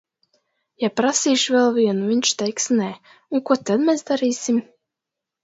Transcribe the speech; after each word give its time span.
Ja 0.83 0.87
prasīšu 1.01 1.53
vēl 1.55 1.69
vienu, 1.75 2.07
viņš 2.13 2.33
teiks 2.41 2.67
nē, 2.79 2.89
un 3.39 3.45
ko 3.51 3.59
tad 3.71 3.87
mēs 3.91 4.05
darīsim? 4.11 4.61